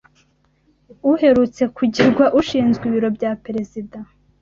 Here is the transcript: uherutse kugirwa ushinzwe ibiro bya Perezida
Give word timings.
uherutse 1.11 1.63
kugirwa 1.77 2.25
ushinzwe 2.39 2.83
ibiro 2.89 3.09
bya 3.17 3.31
Perezida 3.43 3.97